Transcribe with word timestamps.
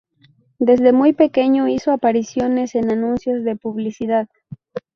Desde 0.57 0.93
muy 0.93 1.13
pequeño 1.13 1.67
hizo 1.67 1.91
apariciones 1.91 2.73
en 2.73 2.89
anuncios 2.89 3.43
de 3.43 3.55
publicidad. 3.55 4.29